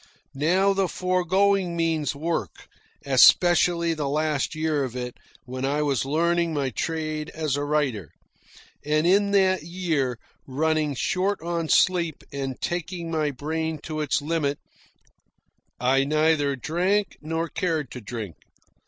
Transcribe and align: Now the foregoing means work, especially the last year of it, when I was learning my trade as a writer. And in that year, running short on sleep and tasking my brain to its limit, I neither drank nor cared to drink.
Now 0.33 0.73
the 0.73 0.87
foregoing 0.87 1.77
means 1.77 2.15
work, 2.15 2.67
especially 3.05 3.93
the 3.93 4.09
last 4.09 4.55
year 4.55 4.83
of 4.83 4.95
it, 4.95 5.15
when 5.45 5.63
I 5.63 5.83
was 5.83 6.05
learning 6.05 6.55
my 6.55 6.71
trade 6.71 7.29
as 7.35 7.55
a 7.55 7.63
writer. 7.63 8.09
And 8.83 9.05
in 9.05 9.29
that 9.29 9.61
year, 9.61 10.17
running 10.47 10.95
short 10.95 11.39
on 11.43 11.69
sleep 11.69 12.23
and 12.33 12.59
tasking 12.59 13.11
my 13.11 13.29
brain 13.29 13.77
to 13.83 14.01
its 14.01 14.23
limit, 14.23 14.57
I 15.79 16.03
neither 16.03 16.55
drank 16.55 17.17
nor 17.21 17.47
cared 17.47 17.91
to 17.91 18.01
drink. 18.01 18.37